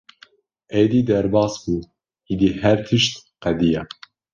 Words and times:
“Êdî 0.81 1.01
derbas 1.09 1.53
bû, 1.63 1.75
êdî 2.31 2.49
her 2.61 2.77
tişt 2.87 3.13
qediya!” 3.43 3.83